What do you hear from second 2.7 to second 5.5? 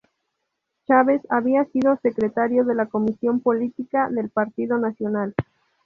la Comisión Política del Partido Nacional.